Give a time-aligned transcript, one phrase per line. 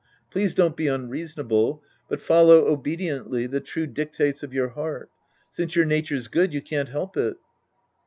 [0.31, 5.11] Please don't be unreasonable, but follow obediently the true dictates of your heart.
[5.51, 7.37] Since your nature's good, you can't help it.